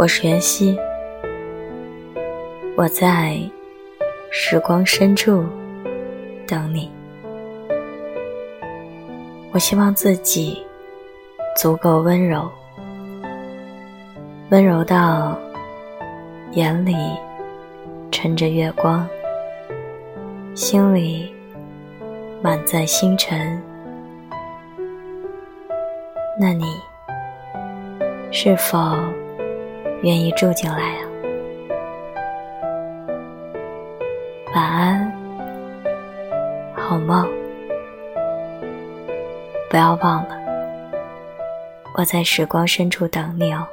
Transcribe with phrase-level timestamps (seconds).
[0.00, 0.78] 我是袁熙，
[2.74, 3.38] 我在
[4.30, 5.44] 时光深处
[6.48, 6.90] 等你。
[9.52, 10.66] 我希望自己
[11.54, 12.50] 足够温柔，
[14.48, 15.38] 温柔到
[16.52, 16.96] 眼里
[18.10, 19.06] 沉着月光，
[20.54, 21.30] 心里
[22.40, 23.62] 满载星辰。
[26.40, 26.64] 那你
[28.32, 28.96] 是否？
[30.02, 31.00] 愿意住进来啊！
[34.54, 35.12] 晚安，
[36.74, 37.28] 好梦。
[39.68, 40.36] 不要忘了，
[41.94, 43.66] 我在时光深处等你哦。